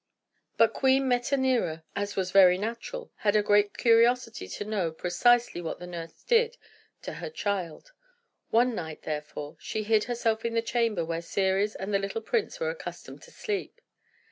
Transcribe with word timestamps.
But 0.57 0.73
Queen 0.73 1.03
Metanira, 1.07 1.83
as 1.95 2.15
was 2.15 2.31
very 2.31 2.57
natural, 2.57 3.11
had 3.17 3.35
a 3.35 3.43
great 3.43 3.77
curiosity 3.77 4.47
to 4.47 4.65
know 4.65 4.91
precisely 4.91 5.61
what 5.61 5.77
the 5.77 5.85
nurse 5.85 6.23
did 6.23 6.57
to 7.03 7.13
her 7.21 7.29
child. 7.29 7.91
One 8.49 8.73
night, 8.73 9.03
therefore, 9.03 9.57
she 9.59 9.83
hid 9.83 10.05
herself 10.05 10.43
in 10.43 10.55
the 10.55 10.63
chamber 10.63 11.05
where 11.05 11.21
Ceres 11.21 11.75
and 11.75 11.93
the 11.93 11.99
little 11.99 12.21
prince 12.23 12.59
were 12.59 12.71
accustomed 12.71 13.21
to 13.21 13.29
sleep. 13.29 13.79